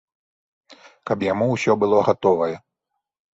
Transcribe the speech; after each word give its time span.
Каб 1.09 1.19
яму 1.33 1.49
ўсё 1.51 1.75
было 1.85 2.01
гатовае. 2.09 2.49